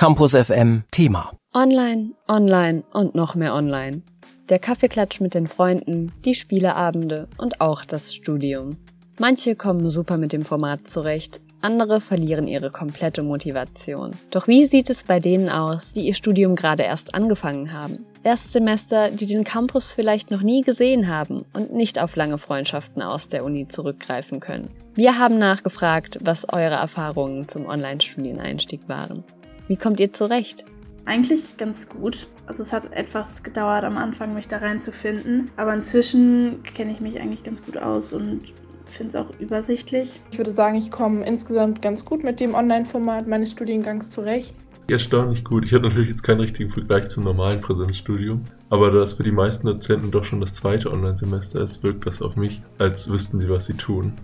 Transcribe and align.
Campus 0.00 0.34
FM 0.34 0.84
Thema. 0.90 1.30
Online, 1.52 2.12
online 2.26 2.84
und 2.94 3.14
noch 3.14 3.34
mehr 3.34 3.54
online. 3.54 4.00
Der 4.48 4.58
Kaffeeklatsch 4.58 5.20
mit 5.20 5.34
den 5.34 5.46
Freunden, 5.46 6.10
die 6.24 6.34
Spieleabende 6.34 7.28
und 7.36 7.60
auch 7.60 7.84
das 7.84 8.14
Studium. 8.14 8.78
Manche 9.18 9.56
kommen 9.56 9.90
super 9.90 10.16
mit 10.16 10.32
dem 10.32 10.46
Format 10.46 10.88
zurecht, 10.88 11.42
andere 11.60 12.00
verlieren 12.00 12.48
ihre 12.48 12.70
komplette 12.70 13.22
Motivation. 13.22 14.12
Doch 14.30 14.48
wie 14.48 14.64
sieht 14.64 14.88
es 14.88 15.04
bei 15.04 15.20
denen 15.20 15.50
aus, 15.50 15.92
die 15.92 16.06
ihr 16.06 16.14
Studium 16.14 16.56
gerade 16.56 16.84
erst 16.84 17.14
angefangen 17.14 17.74
haben? 17.74 18.06
Erstsemester, 18.22 19.10
die 19.10 19.26
den 19.26 19.44
Campus 19.44 19.92
vielleicht 19.92 20.30
noch 20.30 20.40
nie 20.40 20.62
gesehen 20.62 21.08
haben 21.08 21.44
und 21.52 21.74
nicht 21.74 22.00
auf 22.00 22.16
lange 22.16 22.38
Freundschaften 22.38 23.02
aus 23.02 23.28
der 23.28 23.44
Uni 23.44 23.68
zurückgreifen 23.68 24.40
können. 24.40 24.70
Wir 24.94 25.18
haben 25.18 25.36
nachgefragt, 25.36 26.16
was 26.22 26.50
eure 26.50 26.76
Erfahrungen 26.76 27.48
zum 27.48 27.66
Online-Studieneinstieg 27.66 28.88
waren. 28.88 29.24
Wie 29.70 29.76
kommt 29.76 30.00
ihr 30.00 30.12
zurecht? 30.12 30.64
Eigentlich 31.04 31.56
ganz 31.56 31.88
gut. 31.88 32.26
Also 32.46 32.64
es 32.64 32.72
hat 32.72 32.92
etwas 32.92 33.44
gedauert 33.44 33.84
am 33.84 33.98
Anfang, 33.98 34.34
mich 34.34 34.48
da 34.48 34.56
reinzufinden. 34.56 35.48
Aber 35.56 35.72
inzwischen 35.72 36.60
kenne 36.64 36.90
ich 36.90 37.00
mich 37.00 37.20
eigentlich 37.20 37.44
ganz 37.44 37.64
gut 37.64 37.76
aus 37.76 38.12
und 38.12 38.52
finde 38.86 39.10
es 39.10 39.14
auch 39.14 39.30
übersichtlich. 39.38 40.20
Ich 40.32 40.38
würde 40.38 40.50
sagen, 40.50 40.74
ich 40.74 40.90
komme 40.90 41.24
insgesamt 41.24 41.82
ganz 41.82 42.04
gut 42.04 42.24
mit 42.24 42.40
dem 42.40 42.56
Online-Format 42.56 43.28
meines 43.28 43.52
Studiengangs 43.52 44.10
zurecht. 44.10 44.56
Erstaunlich 44.88 45.44
gut. 45.44 45.64
Ich 45.64 45.72
habe 45.72 45.86
natürlich 45.86 46.10
jetzt 46.10 46.24
keinen 46.24 46.40
richtigen 46.40 46.68
Vergleich 46.68 47.08
zum 47.08 47.22
normalen 47.22 47.60
Präsenzstudium, 47.60 48.46
aber 48.70 48.90
da 48.90 48.98
das 48.98 49.12
für 49.12 49.22
die 49.22 49.30
meisten 49.30 49.68
Dozenten 49.68 50.10
doch 50.10 50.24
schon 50.24 50.40
das 50.40 50.52
zweite 50.52 50.90
Online-Semester 50.90 51.60
ist, 51.60 51.84
wirkt 51.84 52.08
das 52.08 52.22
auf 52.22 52.34
mich, 52.34 52.60
als 52.78 53.08
wüssten 53.08 53.38
sie, 53.38 53.48
was 53.48 53.66
sie 53.66 53.74
tun. 53.74 54.14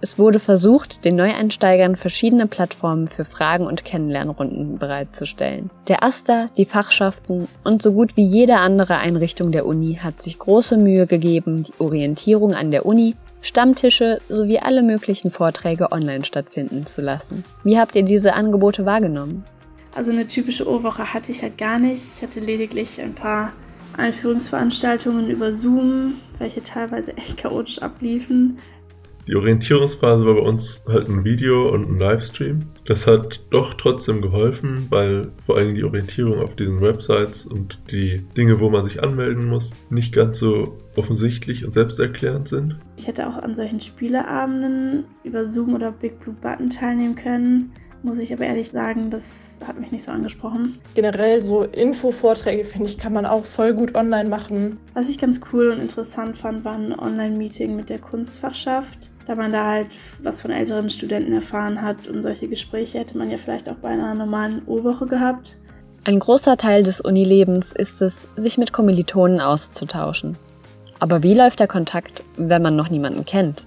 Es 0.00 0.18
wurde 0.18 0.38
versucht, 0.38 1.04
den 1.04 1.16
Neueinsteigern 1.16 1.96
verschiedene 1.96 2.46
Plattformen 2.46 3.08
für 3.08 3.24
Fragen- 3.24 3.66
und 3.66 3.84
Kennenlernrunden 3.84 4.78
bereitzustellen. 4.78 5.70
Der 5.88 6.04
AStA, 6.04 6.48
die 6.56 6.66
Fachschaften 6.66 7.48
und 7.64 7.82
so 7.82 7.92
gut 7.92 8.16
wie 8.16 8.24
jede 8.24 8.58
andere 8.58 8.98
Einrichtung 8.98 9.50
der 9.50 9.66
Uni 9.66 9.98
hat 10.00 10.22
sich 10.22 10.38
große 10.38 10.76
Mühe 10.76 11.08
gegeben, 11.08 11.64
die 11.64 11.80
Orientierung 11.80 12.54
an 12.54 12.70
der 12.70 12.86
Uni, 12.86 13.16
Stammtische 13.40 14.20
sowie 14.28 14.58
alle 14.58 14.82
möglichen 14.82 15.30
Vorträge 15.30 15.92
online 15.92 16.24
stattfinden 16.24 16.86
zu 16.86 17.02
lassen. 17.02 17.44
Wie 17.62 17.78
habt 17.78 17.94
ihr 17.94 18.02
diese 18.02 18.34
Angebote 18.34 18.84
wahrgenommen? 18.84 19.44
Also 19.94 20.10
eine 20.10 20.26
typische 20.26 20.68
O-Woche 20.68 21.12
hatte 21.14 21.32
ich 21.32 21.42
halt 21.42 21.56
gar 21.56 21.78
nicht. 21.78 22.02
Ich 22.16 22.22
hatte 22.22 22.40
lediglich 22.40 23.00
ein 23.00 23.14
paar 23.14 23.52
Einführungsveranstaltungen 23.96 25.28
über 25.28 25.52
Zoom, 25.52 26.14
welche 26.38 26.62
teilweise 26.62 27.16
echt 27.16 27.36
chaotisch 27.38 27.80
abliefen. 27.80 28.58
Die 29.28 29.36
Orientierungsphase 29.36 30.24
war 30.24 30.36
bei 30.36 30.40
uns 30.40 30.82
halt 30.88 31.06
ein 31.06 31.22
Video 31.22 31.68
und 31.68 31.86
ein 31.86 31.98
Livestream. 31.98 32.60
Das 32.86 33.06
hat 33.06 33.44
doch 33.50 33.74
trotzdem 33.74 34.22
geholfen, 34.22 34.86
weil 34.88 35.32
vor 35.36 35.58
allem 35.58 35.74
die 35.74 35.84
Orientierung 35.84 36.40
auf 36.40 36.56
diesen 36.56 36.80
Websites 36.80 37.44
und 37.44 37.78
die 37.90 38.24
Dinge, 38.38 38.58
wo 38.58 38.70
man 38.70 38.86
sich 38.86 39.02
anmelden 39.02 39.46
muss, 39.46 39.74
nicht 39.90 40.14
ganz 40.14 40.38
so 40.38 40.78
offensichtlich 40.96 41.66
und 41.66 41.74
selbsterklärend 41.74 42.48
sind. 42.48 42.78
Ich 42.96 43.06
hätte 43.06 43.28
auch 43.28 43.36
an 43.36 43.54
solchen 43.54 43.80
Spieleabenden 43.80 45.04
über 45.24 45.44
Zoom 45.44 45.74
oder 45.74 45.92
Big 45.92 46.18
Blue 46.20 46.34
Button 46.40 46.70
teilnehmen 46.70 47.14
können. 47.14 47.72
Muss 48.02 48.18
ich 48.18 48.32
aber 48.32 48.44
ehrlich 48.44 48.68
sagen, 48.68 49.10
das 49.10 49.58
hat 49.66 49.78
mich 49.80 49.90
nicht 49.90 50.04
so 50.04 50.12
angesprochen. 50.12 50.78
Generell 50.94 51.42
so 51.42 51.64
Infovorträge, 51.64 52.64
finde 52.64 52.88
ich, 52.88 52.98
kann 52.98 53.12
man 53.12 53.26
auch 53.26 53.44
voll 53.44 53.74
gut 53.74 53.94
online 53.96 54.28
machen. 54.28 54.78
Was 54.94 55.08
ich 55.08 55.18
ganz 55.18 55.40
cool 55.52 55.70
und 55.70 55.80
interessant 55.80 56.38
fand, 56.38 56.64
war 56.64 56.74
ein 56.74 56.96
Online-Meeting 56.96 57.74
mit 57.74 57.90
der 57.90 57.98
Kunstfachschaft. 57.98 59.10
Da 59.26 59.34
man 59.34 59.52
da 59.52 59.66
halt 59.66 59.88
was 60.22 60.42
von 60.42 60.52
älteren 60.52 60.90
Studenten 60.90 61.32
erfahren 61.32 61.82
hat 61.82 62.06
und 62.06 62.22
solche 62.22 62.48
Gespräche 62.48 62.98
hätte 62.98 63.18
man 63.18 63.30
ja 63.30 63.36
vielleicht 63.36 63.68
auch 63.68 63.76
bei 63.76 63.88
einer 63.88 64.14
normalen 64.14 64.62
O-Woche 64.66 65.06
gehabt. 65.06 65.56
Ein 66.04 66.20
großer 66.20 66.56
Teil 66.56 66.84
des 66.84 67.00
Unilebens 67.00 67.72
ist 67.72 68.00
es, 68.00 68.28
sich 68.36 68.56
mit 68.56 68.72
Kommilitonen 68.72 69.40
auszutauschen. 69.40 70.38
Aber 71.00 71.22
wie 71.22 71.34
läuft 71.34 71.60
der 71.60 71.68
Kontakt, 71.68 72.22
wenn 72.36 72.62
man 72.62 72.76
noch 72.76 72.90
niemanden 72.90 73.24
kennt? 73.24 73.66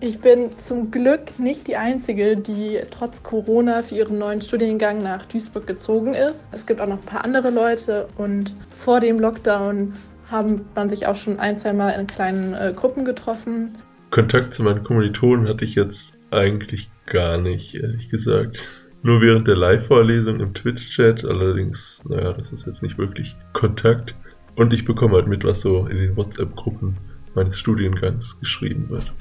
Ich 0.00 0.20
bin 0.20 0.56
zum 0.58 0.92
Glück 0.92 1.40
nicht 1.40 1.66
die 1.66 1.74
Einzige, 1.74 2.36
die 2.36 2.80
trotz 2.88 3.24
Corona 3.24 3.82
für 3.82 3.96
ihren 3.96 4.18
neuen 4.18 4.40
Studiengang 4.40 5.02
nach 5.02 5.26
Duisburg 5.26 5.66
gezogen 5.66 6.14
ist. 6.14 6.46
Es 6.52 6.66
gibt 6.66 6.80
auch 6.80 6.86
noch 6.86 7.00
ein 7.00 7.04
paar 7.04 7.24
andere 7.24 7.50
Leute 7.50 8.08
und 8.16 8.54
vor 8.78 9.00
dem 9.00 9.18
Lockdown 9.18 9.94
haben 10.30 10.66
man 10.76 10.88
sich 10.88 11.08
auch 11.08 11.16
schon 11.16 11.40
ein, 11.40 11.58
zwei 11.58 11.72
Mal 11.72 11.90
in 11.90 12.06
kleinen 12.06 12.54
äh, 12.54 12.72
Gruppen 12.76 13.04
getroffen. 13.04 13.72
Kontakt 14.10 14.54
zu 14.54 14.62
meinen 14.62 14.84
Kommilitonen 14.84 15.48
hatte 15.48 15.64
ich 15.64 15.74
jetzt 15.74 16.16
eigentlich 16.30 16.90
gar 17.06 17.36
nicht, 17.38 17.74
ehrlich 17.74 18.08
gesagt. 18.08 18.68
Nur 19.02 19.20
während 19.20 19.48
der 19.48 19.56
Live-Vorlesung 19.56 20.38
im 20.38 20.54
Twitch-Chat, 20.54 21.24
allerdings, 21.24 22.04
naja, 22.08 22.34
das 22.34 22.52
ist 22.52 22.66
jetzt 22.66 22.84
nicht 22.84 22.98
wirklich 22.98 23.34
Kontakt. 23.52 24.14
Und 24.54 24.72
ich 24.72 24.84
bekomme 24.84 25.14
halt 25.14 25.26
mit, 25.26 25.42
was 25.42 25.60
so 25.60 25.86
in 25.86 25.96
den 25.96 26.16
WhatsApp-Gruppen 26.16 26.98
meines 27.34 27.58
Studiengangs 27.58 28.38
geschrieben 28.38 28.88
wird. 28.90 29.12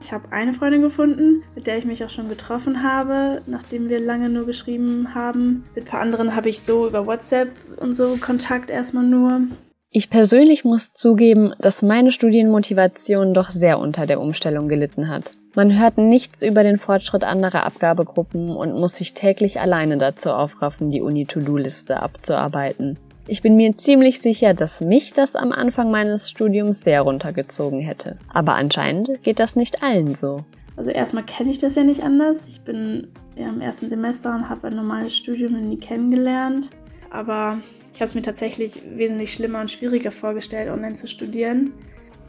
Ich 0.00 0.12
habe 0.12 0.30
eine 0.30 0.52
Freundin 0.52 0.82
gefunden, 0.82 1.42
mit 1.54 1.66
der 1.66 1.78
ich 1.78 1.86
mich 1.86 2.04
auch 2.04 2.10
schon 2.10 2.28
getroffen 2.28 2.82
habe, 2.82 3.42
nachdem 3.46 3.88
wir 3.88 4.00
lange 4.00 4.28
nur 4.28 4.46
geschrieben 4.46 5.14
haben. 5.14 5.64
Mit 5.74 5.84
ein 5.84 5.88
paar 5.88 6.00
anderen 6.00 6.36
habe 6.36 6.48
ich 6.48 6.60
so 6.60 6.86
über 6.86 7.06
WhatsApp 7.06 7.50
und 7.78 7.94
so 7.94 8.16
Kontakt 8.20 8.70
erstmal 8.70 9.04
nur. 9.04 9.42
Ich 9.90 10.10
persönlich 10.10 10.64
muss 10.64 10.92
zugeben, 10.92 11.54
dass 11.58 11.82
meine 11.82 12.12
Studienmotivation 12.12 13.32
doch 13.32 13.48
sehr 13.48 13.78
unter 13.78 14.06
der 14.06 14.20
Umstellung 14.20 14.68
gelitten 14.68 15.08
hat. 15.08 15.32
Man 15.54 15.78
hört 15.78 15.96
nichts 15.96 16.42
über 16.42 16.62
den 16.62 16.78
Fortschritt 16.78 17.24
anderer 17.24 17.64
Abgabegruppen 17.64 18.54
und 18.54 18.78
muss 18.78 18.96
sich 18.96 19.14
täglich 19.14 19.58
alleine 19.58 19.96
dazu 19.96 20.30
aufraffen, 20.30 20.90
die 20.90 21.00
Uni-To-Do-Liste 21.00 22.02
abzuarbeiten. 22.02 22.98
Ich 23.28 23.42
bin 23.42 23.56
mir 23.56 23.76
ziemlich 23.76 24.20
sicher, 24.20 24.54
dass 24.54 24.80
mich 24.80 25.12
das 25.12 25.34
am 25.34 25.50
Anfang 25.50 25.90
meines 25.90 26.30
Studiums 26.30 26.82
sehr 26.82 27.02
runtergezogen 27.02 27.80
hätte. 27.80 28.18
Aber 28.32 28.54
anscheinend 28.54 29.20
geht 29.24 29.40
das 29.40 29.56
nicht 29.56 29.82
allen 29.82 30.14
so. 30.14 30.44
Also 30.76 30.90
erstmal 30.90 31.24
kenne 31.24 31.50
ich 31.50 31.58
das 31.58 31.74
ja 31.74 31.82
nicht 31.82 32.04
anders. 32.04 32.46
Ich 32.46 32.60
bin 32.60 33.08
ja 33.34 33.48
im 33.48 33.60
ersten 33.60 33.88
Semester 33.88 34.32
und 34.32 34.48
habe 34.48 34.68
ein 34.68 34.76
normales 34.76 35.16
Studium 35.16 35.54
nie 35.68 35.76
kennengelernt. 35.76 36.70
Aber 37.10 37.58
ich 37.92 37.96
habe 37.96 38.04
es 38.04 38.14
mir 38.14 38.22
tatsächlich 38.22 38.80
wesentlich 38.94 39.32
schlimmer 39.32 39.60
und 39.60 39.72
schwieriger 39.72 40.12
vorgestellt, 40.12 40.70
online 40.70 40.94
zu 40.94 41.08
studieren. 41.08 41.72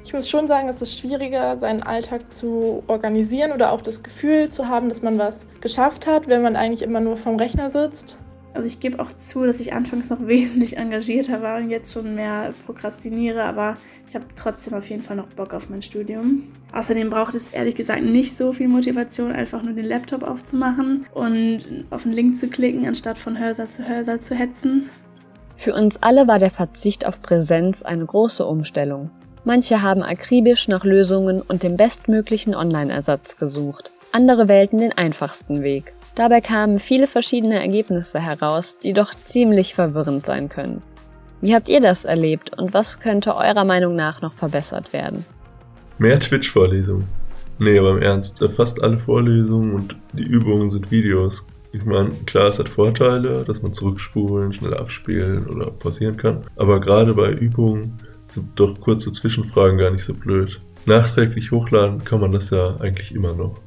Ich 0.03 0.13
muss 0.13 0.27
schon 0.27 0.47
sagen, 0.47 0.67
es 0.67 0.81
ist 0.81 0.97
schwieriger, 0.97 1.59
seinen 1.59 1.83
Alltag 1.83 2.33
zu 2.33 2.81
organisieren 2.87 3.51
oder 3.51 3.71
auch 3.71 3.81
das 3.81 4.01
Gefühl 4.01 4.49
zu 4.49 4.67
haben, 4.67 4.89
dass 4.89 5.03
man 5.03 5.19
was 5.19 5.41
geschafft 5.61 6.07
hat, 6.07 6.27
wenn 6.27 6.41
man 6.41 6.55
eigentlich 6.55 6.81
immer 6.81 7.01
nur 7.01 7.17
vorm 7.17 7.35
Rechner 7.35 7.69
sitzt. 7.69 8.17
Also 8.57 8.69
ich 8.69 8.79
gebe 8.79 8.97
auch 8.97 9.13
zu, 9.13 9.45
dass 9.45 9.59
ich 9.59 9.73
anfangs 9.73 10.09
noch 10.09 10.19
wesentlich 10.25 10.77
engagierter 10.77 11.43
war 11.43 11.59
und 11.59 11.69
jetzt 11.69 11.93
schon 11.93 12.15
mehr 12.15 12.55
prokrastiniere, 12.65 13.43
aber 13.43 13.77
ich 14.09 14.15
habe 14.15 14.25
trotzdem 14.35 14.73
auf 14.73 14.89
jeden 14.89 15.03
Fall 15.03 15.15
noch 15.15 15.27
Bock 15.27 15.53
auf 15.53 15.69
mein 15.69 15.83
Studium. 15.83 16.51
Außerdem 16.73 17.11
braucht 17.11 17.35
es 17.35 17.51
ehrlich 17.51 17.75
gesagt 17.75 18.01
nicht 18.01 18.35
so 18.35 18.53
viel 18.53 18.67
Motivation, 18.67 19.31
einfach 19.31 19.61
nur 19.61 19.73
den 19.73 19.85
Laptop 19.85 20.23
aufzumachen 20.23 21.05
und 21.13 21.85
auf 21.91 22.01
den 22.01 22.13
Link 22.13 22.35
zu 22.37 22.47
klicken, 22.47 22.87
anstatt 22.87 23.19
von 23.19 23.37
Hörsaal 23.37 23.67
zu 23.67 23.87
Hörsaal 23.87 24.19
zu 24.21 24.33
hetzen. 24.33 24.89
Für 25.55 25.75
uns 25.75 26.01
alle 26.01 26.27
war 26.27 26.39
der 26.39 26.51
Verzicht 26.51 27.05
auf 27.05 27.21
Präsenz 27.21 27.83
eine 27.83 28.07
große 28.07 28.43
Umstellung. 28.43 29.11
Manche 29.43 29.83
haben 29.83 30.01
akribisch 30.01 30.67
nach 30.67 30.83
Lösungen 30.83 31.43
und 31.43 31.61
dem 31.61 31.77
bestmöglichen 31.77 32.55
Online-Ersatz 32.55 33.37
gesucht. 33.37 33.91
Andere 34.11 34.47
wählten 34.47 34.79
den 34.79 34.93
einfachsten 34.93 35.61
Weg. 35.61 35.93
Dabei 36.17 36.41
kamen 36.41 36.79
viele 36.79 37.05
verschiedene 37.05 37.61
Ergebnisse 37.61 38.19
heraus, 38.19 38.75
die 38.79 38.91
doch 38.91 39.13
ziemlich 39.25 39.75
verwirrend 39.75 40.25
sein 40.25 40.49
können. 40.49 40.81
Wie 41.41 41.53
habt 41.53 41.69
ihr 41.69 41.79
das 41.79 42.05
erlebt 42.05 42.57
und 42.57 42.73
was 42.73 42.99
könnte 42.99 43.35
eurer 43.35 43.63
Meinung 43.63 43.95
nach 43.95 44.19
noch 44.23 44.33
verbessert 44.33 44.93
werden? 44.93 45.25
Mehr 45.99 46.19
Twitch-Vorlesungen. 46.19 47.07
Nee, 47.59 47.77
aber 47.77 47.91
im 47.91 48.01
Ernst, 48.01 48.41
äh, 48.41 48.49
fast 48.49 48.83
alle 48.83 48.97
Vorlesungen 48.97 49.75
und 49.75 49.95
die 50.13 50.25
Übungen 50.25 50.71
sind 50.71 50.89
Videos. 50.89 51.45
Ich 51.71 51.85
meine, 51.85 52.09
klar, 52.25 52.47
es 52.47 52.57
hat 52.57 52.67
Vorteile, 52.67 53.43
dass 53.45 53.61
man 53.61 53.71
zurückspulen, 53.71 54.53
schnell 54.53 54.73
abspielen 54.73 55.45
oder 55.45 55.69
pausieren 55.69 56.17
kann. 56.17 56.45
Aber 56.55 56.79
gerade 56.79 57.13
bei 57.13 57.29
Übungen 57.29 57.99
sind 58.25 58.59
doch 58.59 58.81
kurze 58.81 59.11
Zwischenfragen 59.11 59.77
gar 59.77 59.91
nicht 59.91 60.03
so 60.03 60.15
blöd. 60.15 60.61
Nachträglich 60.87 61.51
hochladen 61.51 62.03
kann 62.03 62.21
man 62.21 62.31
das 62.31 62.49
ja 62.49 62.77
eigentlich 62.77 63.13
immer 63.13 63.35
noch. 63.35 63.59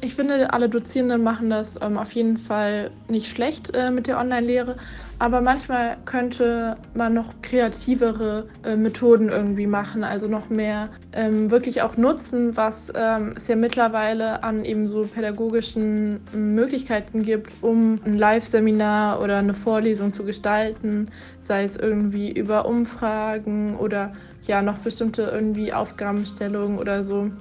Ich 0.00 0.14
finde, 0.14 0.52
alle 0.52 0.68
Dozierenden 0.68 1.24
machen 1.24 1.50
das 1.50 1.76
ähm, 1.82 1.98
auf 1.98 2.12
jeden 2.12 2.36
Fall 2.36 2.92
nicht 3.08 3.26
schlecht 3.26 3.74
äh, 3.74 3.90
mit 3.90 4.06
der 4.06 4.18
Online-Lehre, 4.18 4.76
aber 5.18 5.40
manchmal 5.40 5.96
könnte 6.04 6.76
man 6.94 7.14
noch 7.14 7.34
kreativere 7.42 8.46
äh, 8.62 8.76
Methoden 8.76 9.28
irgendwie 9.28 9.66
machen, 9.66 10.04
also 10.04 10.28
noch 10.28 10.50
mehr 10.50 10.88
ähm, 11.12 11.50
wirklich 11.50 11.82
auch 11.82 11.96
nutzen, 11.96 12.56
was 12.56 12.92
ähm, 12.94 13.32
es 13.34 13.48
ja 13.48 13.56
mittlerweile 13.56 14.44
an 14.44 14.64
eben 14.64 14.86
so 14.86 15.02
pädagogischen 15.02 16.20
Möglichkeiten 16.32 17.24
gibt, 17.24 17.52
um 17.60 17.98
ein 18.04 18.16
Live-Seminar 18.16 19.20
oder 19.20 19.38
eine 19.38 19.54
Vorlesung 19.54 20.12
zu 20.12 20.22
gestalten, 20.22 21.10
sei 21.40 21.64
es 21.64 21.76
irgendwie 21.76 22.30
über 22.30 22.66
Umfragen 22.66 23.76
oder 23.76 24.12
ja 24.42 24.62
noch 24.62 24.78
bestimmte 24.78 25.22
irgendwie 25.22 25.72
Aufgabenstellungen 25.72 26.78
oder 26.78 27.02
so. 27.02 27.32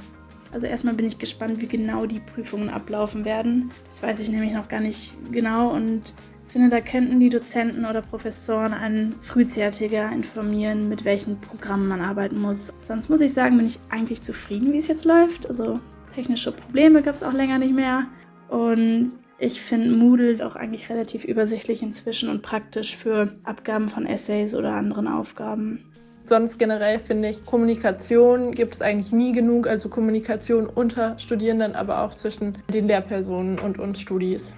Also 0.52 0.68
erstmal 0.68 0.94
bin 0.94 1.06
ich 1.06 1.18
gespannt, 1.18 1.62
wie 1.62 1.68
genau 1.68 2.06
die 2.06 2.20
Prüfungen 2.20 2.70
ablaufen 2.70 3.26
werden. 3.26 3.72
Das 3.86 4.02
weiß 4.02 4.20
ich 4.20 4.30
nämlich 4.30 4.54
noch 4.54 4.68
gar 4.68 4.80
nicht 4.80 5.18
genau 5.32 5.70
und 5.70 6.14
finde, 6.58 6.70
da 6.70 6.82
könnten 6.82 7.20
die 7.20 7.30
Dozenten 7.30 7.86
oder 7.86 8.02
Professoren 8.02 8.74
einen 8.74 9.16
frühzeitiger 9.22 10.12
informieren, 10.12 10.90
mit 10.90 11.06
welchen 11.06 11.40
Programmen 11.40 11.88
man 11.88 12.02
arbeiten 12.02 12.40
muss. 12.40 12.74
Sonst 12.84 13.10
muss 13.10 13.22
ich 13.22 13.34
sagen, 13.34 13.58
bin 13.58 13.68
ich 13.68 13.80
eigentlich 13.90 14.22
zufrieden, 14.22 14.74
wie 14.74 14.78
es 14.78 14.88
jetzt 14.88 15.06
läuft. 15.06 15.48
Also 15.48 15.80
technische 16.14 16.52
Probleme 16.52 17.04
gab 17.04 17.14
es 17.14 17.24
auch 17.24 17.34
länger 17.34 17.60
nicht 17.60 17.76
mehr. 17.76 18.08
Und 18.50 19.14
ich 19.38 19.62
finde 19.62 19.92
Moodle 19.92 20.46
auch 20.46 20.56
eigentlich 20.56 20.90
relativ 20.90 21.26
übersichtlich 21.26 21.84
inzwischen 21.84 22.30
und 22.30 22.42
praktisch 22.42 22.96
für 22.96 23.36
Abgaben 23.44 23.90
von 23.90 24.08
Essays 24.08 24.56
oder 24.56 24.74
anderen 24.74 25.08
Aufgaben. 25.08 25.84
Sonst 26.28 26.60
generell 26.60 27.00
finde 27.00 27.30
ich, 27.30 27.46
Kommunikation 27.46 28.52
gibt 28.52 28.76
es 28.76 28.82
eigentlich 28.82 29.14
nie 29.14 29.32
genug, 29.32 29.66
also 29.66 29.88
Kommunikation 29.88 30.68
unter 30.68 31.18
Studierenden, 31.18 31.74
aber 31.74 32.02
auch 32.02 32.14
zwischen 32.14 32.58
den 32.74 32.88
Lehrpersonen 32.88 33.58
und 33.60 33.80
uns 33.80 34.02
Studis. 34.02 34.54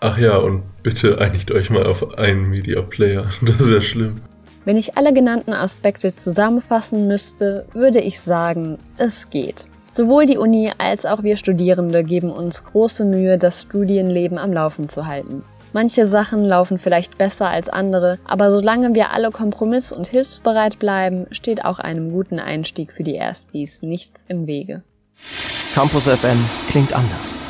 Ach 0.00 0.18
ja, 0.18 0.36
und 0.36 0.62
bitte 0.82 1.18
einigt 1.18 1.50
euch 1.50 1.70
mal 1.70 1.86
auf 1.86 2.18
einen 2.18 2.50
Media 2.50 2.82
Player. 2.82 3.24
Das 3.42 3.60
ist 3.62 3.70
ja 3.70 3.80
schlimm. 3.80 4.20
Wenn 4.66 4.76
ich 4.76 4.98
alle 4.98 5.14
genannten 5.14 5.54
Aspekte 5.54 6.14
zusammenfassen 6.14 7.08
müsste, 7.08 7.66
würde 7.72 8.00
ich 8.00 8.20
sagen, 8.20 8.76
es 8.98 9.30
geht. 9.30 9.70
Sowohl 9.88 10.26
die 10.26 10.36
Uni 10.36 10.70
als 10.76 11.06
auch 11.06 11.22
wir 11.22 11.38
Studierende 11.38 12.04
geben 12.04 12.30
uns 12.30 12.62
große 12.62 13.06
Mühe, 13.06 13.38
das 13.38 13.62
Studienleben 13.62 14.36
am 14.36 14.52
Laufen 14.52 14.90
zu 14.90 15.06
halten. 15.06 15.42
Manche 15.76 16.06
Sachen 16.06 16.42
laufen 16.42 16.78
vielleicht 16.78 17.18
besser 17.18 17.50
als 17.50 17.68
andere, 17.68 18.18
aber 18.24 18.50
solange 18.50 18.94
wir 18.94 19.10
alle 19.10 19.30
kompromiss- 19.30 19.92
und 19.92 20.06
hilfsbereit 20.06 20.78
bleiben, 20.78 21.26
steht 21.32 21.66
auch 21.66 21.78
einem 21.78 22.10
guten 22.10 22.40
Einstieg 22.40 22.92
für 22.92 23.02
die 23.02 23.16
Erstis 23.16 23.82
nichts 23.82 24.24
im 24.26 24.46
Wege. 24.46 24.82
Campus 25.74 26.04
FM 26.04 26.42
klingt 26.70 26.94
anders. 26.94 27.42